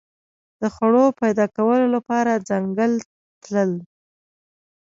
د 0.61 0.63
خوړو 0.73 1.05
پیدا 1.21 1.45
کولو 1.55 1.85
لپاره 1.95 2.43
ځنګل 2.49 2.93
تلل. 3.43 3.71